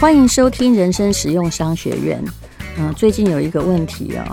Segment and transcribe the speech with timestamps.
[0.00, 2.24] 欢迎收听人生实用商学院。
[2.78, 4.32] 嗯、最近有一个问题啊、哦，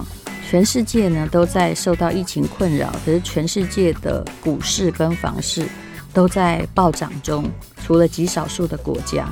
[0.50, 5.68] 全世界呢都在受到疫情困扰，可是全世界的股市跟房市
[6.14, 7.44] 都在暴涨中，
[7.86, 9.28] 除了极少数的国家。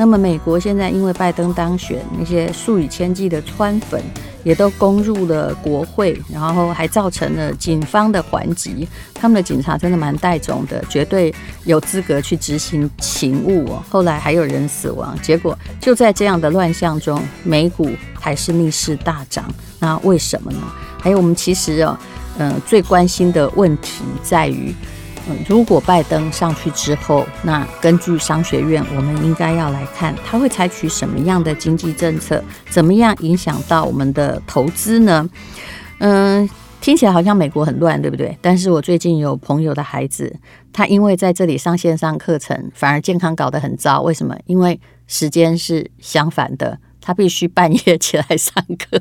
[0.00, 4.00] 那么美国现在因为拜登当选，那些数以千计的川粉
[4.44, 8.86] 也都攻入了国会，然后还造成了警方的还击。
[9.12, 13.82] 他们的警察真的蛮带种的，绝对有资格去执行勤务哦。
[13.90, 19.52] 后来还有人死亡，结果就在这样的乱象中，美股还是逆势大涨。
[19.80, 20.60] 那为什么呢？
[21.00, 21.98] 还有我们其实哦，
[22.38, 24.72] 嗯、最关心的问题在于。
[25.48, 35.28] 如果拜登上去之后，那根据商学院，我们应该要来看他会采取什么样的经济政策，怎么样影响到我们的投资呢？
[35.98, 36.48] 嗯，
[36.80, 38.36] 听起来好像美国很乱，对不对？
[38.40, 40.34] 但是我最近有朋友的孩子，
[40.72, 44.02] 他因为在这里上线上课程，反而健康搞得很糟。
[44.02, 44.36] 为什么？
[44.46, 46.78] 因为时间是相反的。
[47.08, 49.00] 他必须半夜起来上课，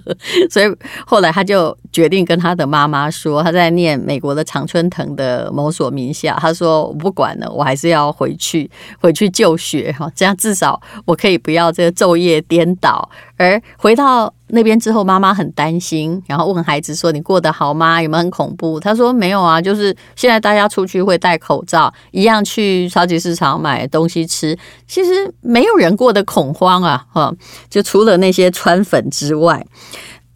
[0.50, 6.34] 所以后来他就决定跟他的妈妈说，他在念美国的常春藤的某所名校。
[6.40, 18.02] 他说：“我不管了，我还是要回去，回去就学哈，这样至少我可以不要这个昼夜颠倒。”而回到那边之后，妈妈很担心，然后问孩子说：“你过得好吗？
[18.02, 27.34] 有没有很恐怖？”他说：“没有啊，就是现在大家出去会戴口罩，一样去超级市场买东西吃，其实没有人过得恐慌啊，哈，
[27.70, 29.66] 就除了那些川粉之外，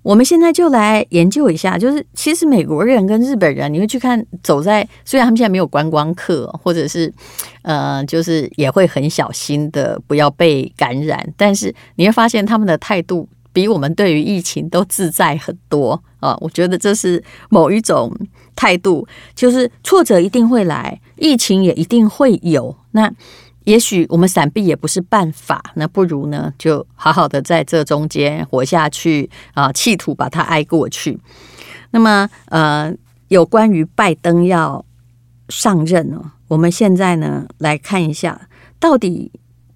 [0.01, 7.13] 我们现在就来研究一下，就是其实美国人跟日本人，你会去看走在，虽然他们现在没有观光客，或者是
[7.61, 16.37] 呃，就是也会很小心的不要被感染，但是你会发现他们的态度。”比我们对于疫情都自在很多啊！
[16.39, 18.15] 我觉得这是某一种
[18.55, 22.75] 态度，就是挫折一定会来，疫情也一定会有。
[22.91, 23.11] 那
[23.65, 31.19] 也许我们闪避也不是办法，那不如呢，就好好的在这中间活下去啊，企图把它挨过去。
[31.91, 32.93] 那么，呃，
[33.27, 34.83] 有关于拜登要
[35.49, 38.47] 上任呢，我们现在呢来看一下，
[38.79, 39.31] 到底。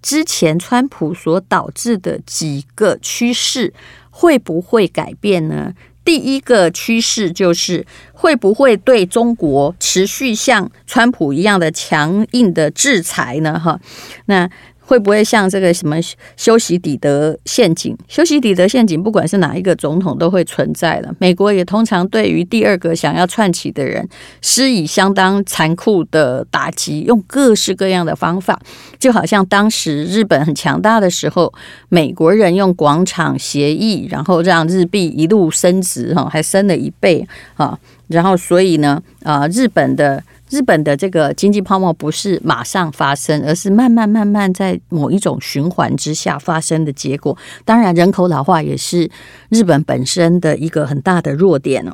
[0.06, 3.74] 之前川普所导致的几个趋势
[4.08, 5.74] 会不会改变呢？
[6.04, 13.58] 第一个趋势就是会不会对中国持续像川普一样的强硬的制裁呢？
[13.58, 13.80] 哈，
[14.26, 14.48] 那。
[14.86, 15.96] 会不会像这个什么
[16.36, 17.96] 修昔底德陷阱？
[18.06, 21.12] 修昔底德陷阱，不管是哪一个总统都会存在的。
[21.18, 24.08] 美国也通常对于第二个想要窜起的人
[24.40, 28.58] 施以相当残酷的打击，用各式各样的方法，
[28.98, 31.52] 就好像当时日本很强大的时候，
[31.88, 37.26] 美国人用广场协议，然后让日币一路升值，哈，还升了一倍，
[37.56, 37.76] 啊，
[38.06, 40.22] 然后所以呢，啊，日本的。
[40.50, 47.36] 日本的这个经济泡沫不是马上发生，而是慢慢慢慢在某一种循环之下发生的结果。
[47.64, 49.10] 当然，人口老化也是
[49.48, 51.92] 日本本身的一个很大的弱点哦。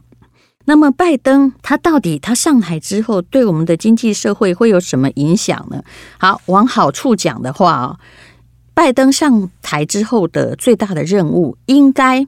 [0.66, 5.82] 那么，拜登他到底他上台之后对我们的经济社会会有什么影响呢？
[6.18, 7.98] 好，往好处讲的话啊，
[8.74, 12.26] 拜登上台之后的最大的任务应该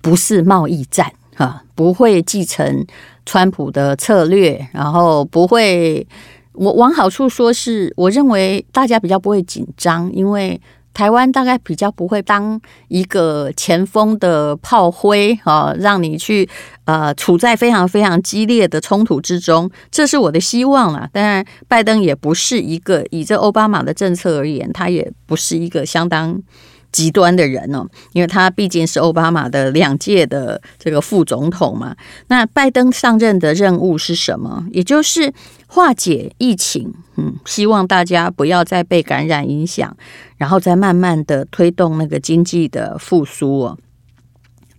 [0.00, 2.86] 不是贸易战哈，不会继承。
[3.24, 6.06] 川普的策略，然后不会，
[6.52, 10.60] 我往好处说是，我认为大家比较不会紧张，因为
[10.94, 16.46] 台湾大概比较不会当一个前锋的炮灰啊，让你去
[16.84, 21.08] 呃处在非常非常激烈的冲突之中，这是我的希望啦。
[21.12, 26.42] 当然，拜登也不是一个以这奥巴马的政策而言，他也不是一个相当。
[26.92, 31.96] 极端的人哦，因为他毕竟是奥巴马的两届的这个副总统嘛。
[32.28, 34.64] 那拜登上任的任务是什么？
[34.70, 35.32] 也就是
[35.66, 39.96] 化解疫情，嗯，希望大家不要再被感染影响，
[40.36, 43.78] 然后再慢慢的推动那个经济的复苏哦。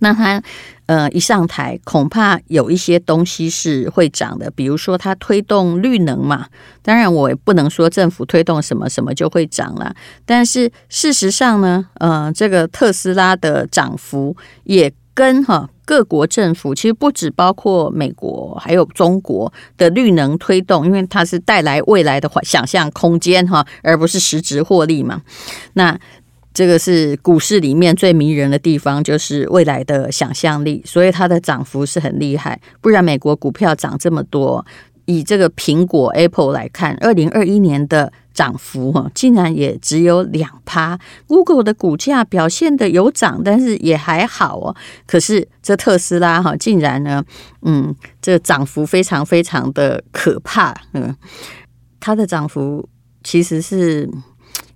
[0.04, 0.44] 那他
[0.86, 6.48] 呃一上台，恐怕有一些东西是会涨的，比如说他推动绿能嘛。
[6.82, 9.96] 当然，我也不能说政府推动什么什么就会涨了。
[10.26, 14.36] 但是事实上呢，呃，这个特斯拉的涨幅
[14.66, 25.22] 也跟哈各国政府，其实不只包括美国，还有中国的绿能推动，因为它是带来未来的想象空间哈，而不是实质获利嘛。
[25.74, 25.98] 那
[26.54, 32.62] 这个是股市里面最迷人的地方，就是未来的想象力，所以它的涨幅是很厉害。
[32.80, 34.64] 不然美国股票涨这么多，
[35.06, 41.00] 以这个苹果 Apple 来看，二零二一年的涨幅哈，竟然也只有两趴。
[41.26, 44.76] Google 的股价表现的有涨，但是也还好哦。
[45.08, 47.26] 可是这特斯拉哈，竟然呢，
[47.64, 50.72] 嗯，这涨幅非常非常的可怕。
[50.94, 51.16] 嗯，
[52.00, 52.88] 它的涨幅
[53.24, 54.08] 其实是。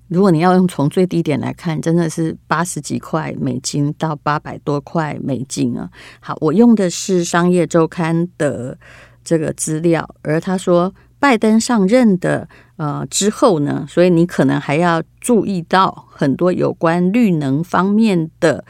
[0.07, 5.89] 如果你要用从最低点来看，真的是八十几块美金到八百多块美金啊。
[6.19, 8.77] 好，我用的是商业周刊的
[9.23, 18.63] 这个资料，而他说拜登上任的呃之后呢，所以你可能还要注意到很多有关绿能方面的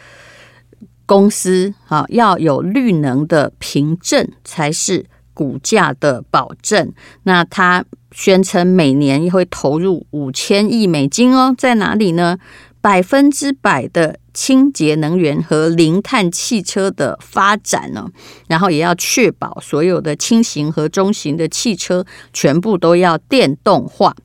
[1.06, 5.06] 公司啊，要有绿能的凭证才是
[5.38, 6.92] 股价的保证。
[7.24, 7.86] 那他。
[8.14, 12.40] 宣称每年会投入五千亿美金哦，在哪里呢？
[12.82, 18.10] 百分之百的清洁能源和零碳汽车的发展呢，
[18.48, 24.16] 然后也要确保所有的轻型和中型的汽车全部都要电动化。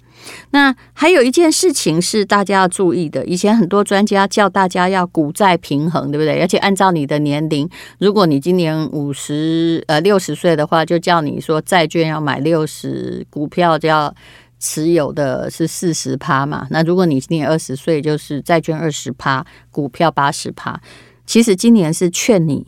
[0.51, 6.41] 那还有一件事情是大家要注意的，以前很多专家叫大家要股债平衡，对不对？
[6.41, 14.15] 而且按照你的年龄，如果你今年五十呃六十岁的话，就叫你说债券要买六十，股票就要
[14.59, 16.67] 持有的是四十趴嘛。
[16.71, 20.81] 那如果你今年二十岁，就是债券二十趴，股票八十趴。
[21.27, 22.67] 其实今年是劝你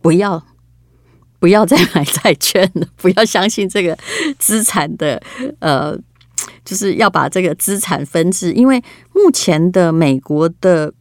[0.00, 0.42] 不要
[1.38, 3.98] 不要再买债券了，不要相信这个
[4.38, 5.22] 资产的
[5.58, 5.98] 呃。
[6.64, 8.82] 就是要把这个资产分置，因为
[9.12, 10.92] 目前的美国的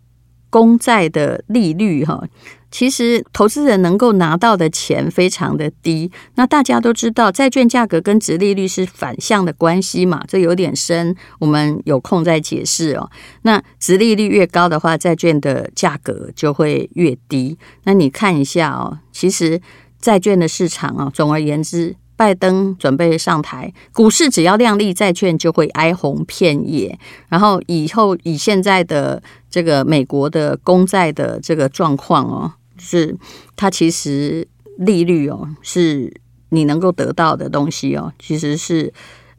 [0.49, 2.23] 公债的利率哈，
[2.69, 6.11] 其实投资人能够拿到的钱非常的低。
[6.35, 13.09] 那大家都知道，债券价格跟殖利率是反向的关系嘛，这有点深，我们有空再解释哦。
[13.41, 17.57] 那殖利率越高的话，债券的价格就会越低。
[17.85, 19.59] 那你看一下哦，其实
[19.99, 21.95] 债券的市场啊，总而言之。
[22.15, 26.97] 拜登准备上台，股市只要亮丽，债券就会哀鸿遍野。
[27.29, 33.15] 然后以后以现在的这个美国的公债的这个状况哦，是
[33.55, 36.13] 它其实利率哦，是
[36.49, 38.93] 你能够得到的东西哦，其实是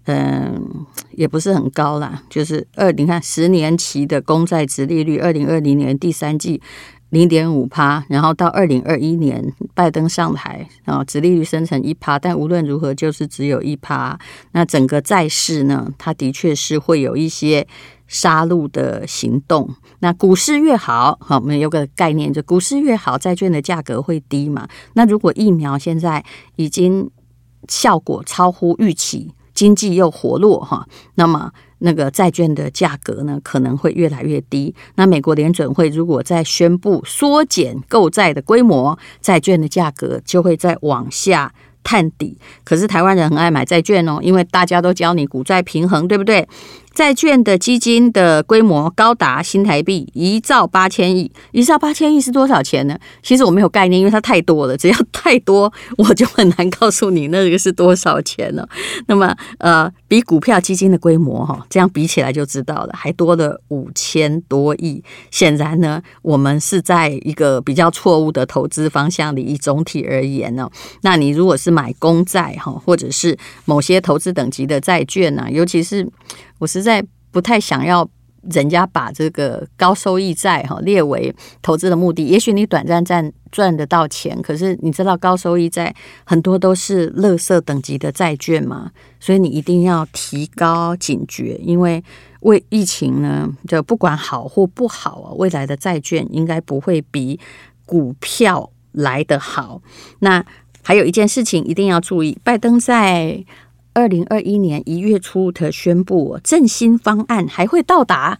[0.06, 2.23] 嗯，也不是很高啦。
[2.29, 6.61] 就是二，你看十年期的公债殖利率，二零二零年第三季。
[7.14, 14.19] 零点五趴，然后到二零二一年拜登上台，然后殖利率升成一趴，但无论如何就是只有一趴。
[14.52, 17.66] 那整个债市呢，它的确是会有一些
[18.08, 19.72] 杀戮的行动。
[20.00, 24.69] 那股市越好，好，我们有个概念，就股市越好，债券的价格会低嘛。
[24.94, 26.22] 那如果疫苗现在
[26.56, 27.08] 已经
[27.69, 31.53] 效果超乎预期，经济又活络哈，那么。
[31.79, 34.75] 那个债券的价格呢，可能会越来越低。
[34.95, 41.53] 那美国联准会如果再宣布缩减购债的规模，债券的价格就会再往下
[41.83, 42.39] 探底。
[42.65, 46.49] 可是台湾人很爱买债券哦，因为大家都教你股债平衡，对不对？
[46.94, 52.96] 债券的基金的规模高达新台币一兆八千亿，一兆八千亿是多少钱呢？
[53.20, 58.69] 其实我没有概念，因为它太多了，只要太多，我就很难告诉你那个是多少钱了。
[59.06, 65.02] 那么，呃，比股票基金的规模哈，这样比起来就知道了，还多了五千多亿。
[65.32, 69.43] 显然呢，我们是在一个比较错误的投资方向里。
[69.43, 70.70] 以总体而言呢，
[71.02, 76.08] 那你如果是买公债哈，或者是某些投资等级的债券呢，尤其是。
[76.59, 78.09] 我实在不太想要
[78.51, 82.27] 人家把这个高收益债哈列为投资的目的。
[82.27, 92.03] 也许你短暂赚赚得到钱，可是你知道高收益债很多都是垃圾等级的债券嘛，所以你一定要提高警觉，因为
[92.41, 97.40] 为疫情呢，就不管好或不好啊，未来的债券应该不会比
[97.87, 99.81] 股票来得好。
[100.19, 100.45] 那
[100.83, 103.45] 还有一件事情一定要注意，拜登在。
[103.95, 108.37] 二零二一年一月初的宣布，振兴方案还会到达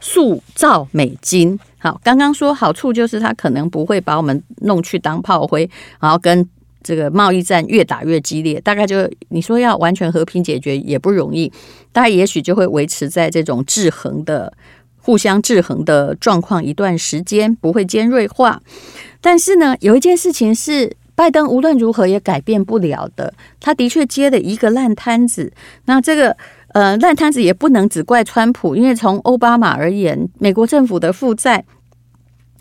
[0.00, 1.58] 数兆美金。
[1.78, 5.68] 好，刚刚说好处就是他可能不会把我们弄去当炮灰，
[6.00, 6.48] 然后跟
[6.84, 8.60] 这个贸易战越打越激烈。
[8.60, 11.52] 大概就你说要完全和平解决也不容易，
[11.90, 14.52] 大概也许就会维持在这种制衡的、
[15.00, 18.62] 互相制衡的状况一段时间，不会尖锐化。
[19.20, 20.96] 但是呢，有一件事情是。
[21.14, 25.52] 拜登无论如何也改变不了的，他的确接了一个烂摊子。
[25.84, 26.36] 那这个
[26.68, 31.64] 呃烂摊子也不能只怪川普，因为从奥巴马而言，美国政府的负债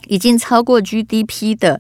[0.08, 1.79] 已经超过 GDP 的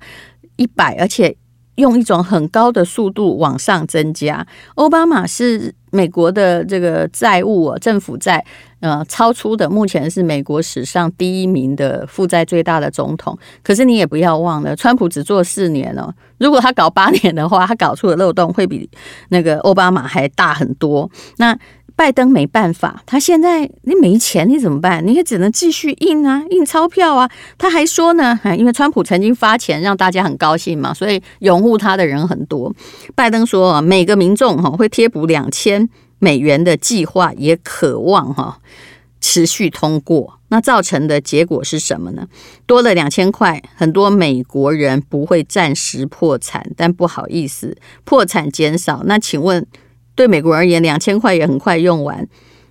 [0.55, 1.35] 一百，而且
[1.75, 4.47] 用一种很高的速度往上增加。
[4.75, 8.43] 奥巴马是美国的这个债务啊，政府债。
[8.81, 13.37] 呃，超出的目前是美国史上第一名的负债最大的总统。
[13.61, 16.11] 可是你也不要忘了，川普只做四年哦。
[16.39, 18.89] 如果他搞八年的话，他搞出的漏洞会比
[19.29, 21.07] 那个奥巴马还大很多。
[21.37, 21.55] 那
[21.95, 25.05] 拜登没办法，他现在你没钱，你怎么办？
[25.05, 27.29] 你也只能继续印啊，印钞票啊。
[27.57, 32.73] 他还说呢， 因为川普曾经发钱让大家很高兴嘛，所以拥护他的人很多。
[33.15, 35.89] 拜登说，每个民众哈会贴补两千。
[36.23, 38.59] 美元的计划也渴望哈
[39.19, 42.27] 持续通过，那造成的结果是什么呢？
[42.67, 49.01] 多了两千块，很多美国人不会暂时破产，但不好意思，破产减少。
[49.05, 49.65] 那请问，
[50.15, 52.27] 对美国而言，两千块也很快用完。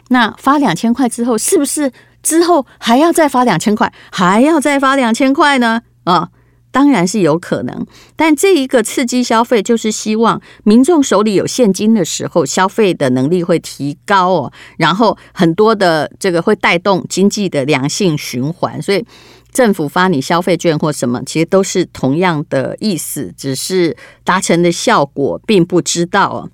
[0.09, 1.93] 那发两千块之后，是不是
[2.23, 5.83] 之后还要再发两千块，还要再发两千块呢？
[6.05, 6.31] 啊？
[6.73, 19.05] 当然是有可能，但这一个刺激消费，就是希望民众手里有现金的时候，消费的能力会提高哦，然后很多的这个会带动经济的良性循环，所以
[19.53, 26.49] 政府发你消费券或什么，其实都是同样的意思，只是达成的效果并不知道。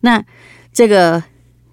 [0.00, 0.24] 那
[0.72, 1.22] 这个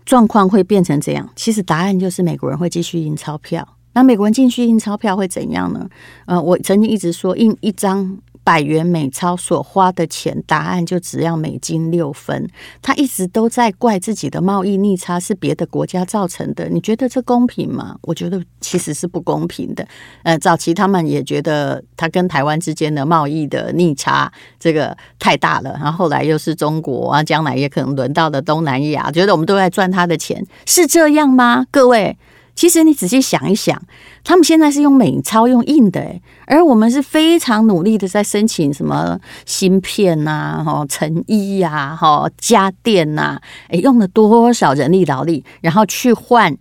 [0.05, 1.29] 状况会变成怎样？
[1.36, 3.67] 其实答案就是美国人会继续印钞票。
[3.93, 5.89] 那美国人继续印钞票会怎样呢？
[6.27, 8.15] 呃，我曾经一直说，印一张
[8.48, 12.48] 百元美钞所花的钱，答案就只要美金六分。
[12.82, 17.98] 他一直都在怪自己的贸易逆差是别的国家造成的，你觉得这公平吗？
[18.04, 19.86] 我觉得其实是不公平的。
[20.24, 31.66] 呃，早期他们也觉得他跟台湾之间的贸易的逆差这个太大了，然后后来又是中国啊，将来也可能轮到了东南亚，觉得我们都在赚他的钱，是这样吗？
[31.70, 32.18] 各位？
[32.58, 33.80] 其实你仔细想一想，
[34.24, 46.58] 他们现在是用美钞用印的，而我们是非常努力的在申请什么芯片呐、哈成衣呀、哈家电呐，诶，用了多少人力劳力，然后去换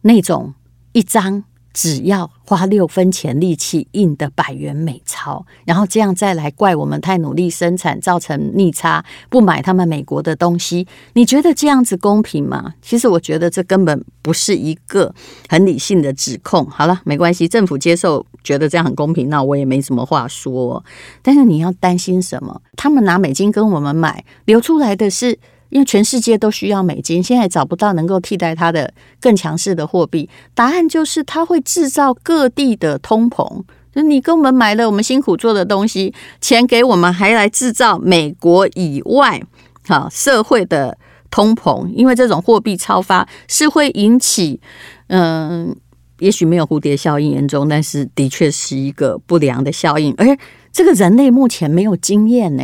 [0.00, 0.54] 那种
[0.92, 1.44] 一张。
[1.74, 12.74] 只要花六分钱力气印的百元美钞，然后这样再来怪我们太努力生产造成逆差，不买他们美国的东西，你觉得这样子公平吗？
[12.80, 15.12] 其实我觉得这根本不是一个
[15.48, 16.64] 很理性的指控。
[16.70, 20.82] 好了，没关系，政府接受觉得这样很公平，那我也没什么话说。
[21.22, 22.62] 但是你要担心什么？
[22.76, 25.38] 他们拿美金跟我们买，流出来的是。
[25.74, 30.30] 因为全世界都需要美金，现在找不到能够替代它的更强势的货币。
[30.54, 33.64] 答案就是它会制造各地的通膨。
[33.92, 39.42] 就你给我们买了我们辛苦做的东西，钱给我们，还来制造美国以外
[39.88, 40.96] 好社会的
[41.28, 41.88] 通膨。
[41.88, 44.60] 因为这种货币超发是会引起，
[45.08, 45.74] 嗯，
[46.20, 50.14] 也许没有蝴蝶效应严重，但是的确是一个不良的效应。
[50.16, 50.38] 而
[50.72, 52.62] 这个人类目前没有经验呢。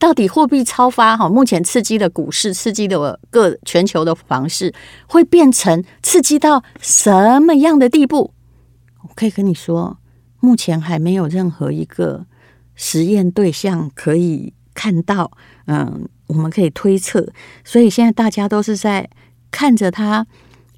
[0.00, 4.74] 到底货币超发哈，目前刺激的股市，刺激的各全球的房市，
[5.06, 8.34] 会变成刺激到什么样的地步？
[9.02, 9.98] 我可以跟你说，
[10.40, 12.26] 目前还没有任何一个
[12.74, 15.30] 实验对象可以看到。
[15.66, 17.30] 嗯，我们可以推测，
[17.62, 19.08] 所以现在大家都是在
[19.50, 20.26] 看着它。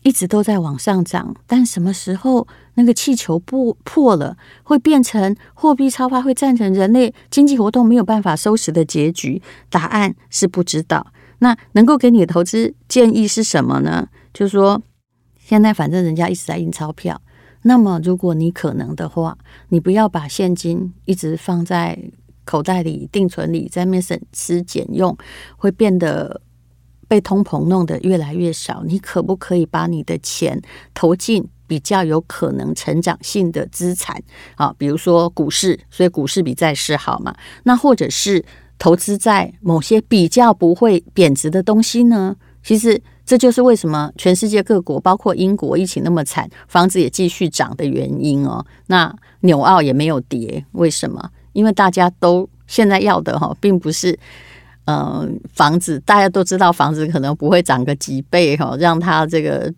[0.05, 9.43] 一直都在往上涨，但什么时候那个气球破破了，会变成货币超发，会造成人类经济活动没有办法收拾的结局？
[9.69, 11.07] 答案是不知道。
[11.41, 14.09] 那能够给你的投资建议是什么呢？
[14.33, 14.81] 就是说，
[15.39, 17.21] 现在反正人家一直在印钞票，
[17.63, 19.37] 那么如果你可能的话，
[19.69, 21.99] 你不要把现金一直放在
[22.45, 25.17] 口袋里、定存里，在面省吃俭用，
[25.57, 26.41] 会变得。
[27.13, 30.59] 被通膨弄得越来越少，你可不可以把你的钱
[30.95, 34.19] 投进比较有可能成长性的资产
[34.55, 34.75] 啊？
[34.79, 37.35] 比如说股市，所以股市比债市好嘛？
[37.65, 38.43] 那或者是
[38.79, 42.35] 投资在某些比较不会贬值的东西呢？
[42.63, 48.65] 其实这就是为什么全世界各国，包括英国疫情那么惨，房子也继续涨的原因哦。
[48.87, 51.29] 那纽澳也没有跌，为什么？
[51.53, 54.19] 因为大家都现在要的哈，并不是。
[54.93, 59.73] 嗯，房子大家都知道，房子可能不会涨个几倍哈，让他这个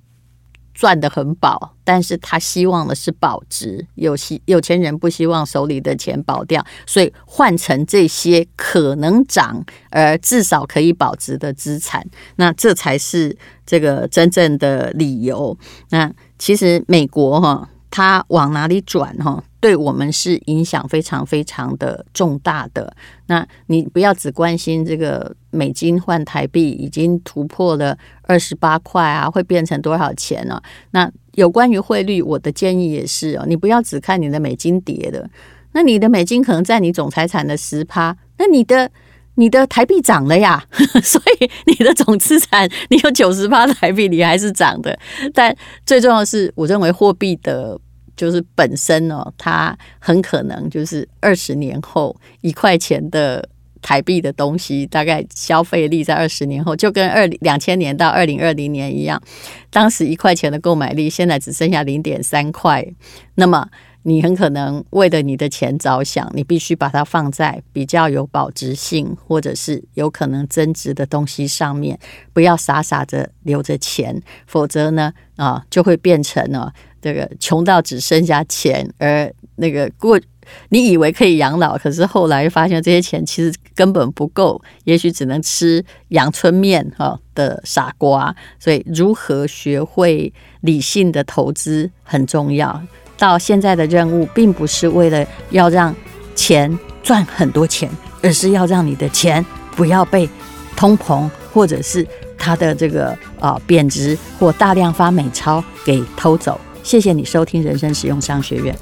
[0.72, 1.74] 赚得很饱。
[1.84, 12.04] 但是他希望的是保值，有希有钱人不希望手里的钱保掉，所以换成这些可能涨而至少可以保值的资产，
[12.36, 15.56] 那这才是这个真正的理由。
[15.90, 19.40] 那其实美国哈，它往哪里转哈？
[19.60, 22.92] 对我们是影响非常非常的重大的。
[23.26, 30.60] 那你不要只关心这个美金换台币已经突破了二十八块啊，会变成多少钱呢？
[30.90, 35.30] 那有关于汇率，我的建议也是哦，你不要只看你的美金跌的，
[35.70, 38.90] 那你的美金可能占你总财产的十趴，那你的
[39.36, 40.64] 你的台币涨了呀，
[41.00, 44.98] 所以你的总资产你有九十趴台币，你还是涨的。
[45.32, 47.78] 但最重要的是，我认为货币的。
[48.16, 53.48] 就是本身哦，它很可能就是二十年后一块钱的
[53.82, 59.20] 台币的东西，大概消费力在二十年后就跟二两千年到二零二零年一样，
[59.70, 62.86] 当时一块钱的购买力，现在只剩下零点三块。
[63.34, 63.68] 那么
[64.06, 71.98] 你很可能为了你的钱着想，你必须把它放在比较有保值性或者是有可能增值的东西上面，
[72.32, 76.70] 不要傻傻的留着钱，否则呢，啊，就会变成呢，
[77.04, 80.18] 这个穷到只剩下钱，而那个过
[80.70, 88.34] 你以为可以养老，可是后来发现这些钱其实根本不够，也许只能吃阳春面哈的傻瓜。
[88.58, 90.32] 所以，如何学会
[90.62, 92.82] 理性的投资很重要。
[93.18, 95.94] 到现在的任务，并不是为了要让
[96.34, 97.90] 钱赚很多钱，
[98.22, 99.44] 而是要让你的钱
[99.76, 100.26] 不要被
[100.74, 102.06] 通膨或者是
[102.38, 106.58] 它的这个啊贬值或大量发美钞给偷走。
[106.84, 108.78] 谢谢你收听人生使用商学院。